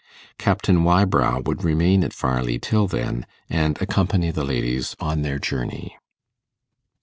Captain 0.39 0.83
Wybrow 0.83 1.43
would 1.45 1.63
remain 1.63 2.03
at 2.03 2.11
Farleigh 2.11 2.57
till 2.59 2.87
then, 2.87 3.23
and 3.51 3.79
accompany 3.79 4.31
the 4.31 4.43
ladies 4.43 4.95
on 4.99 5.21
their 5.21 5.37
journey. 5.37 5.95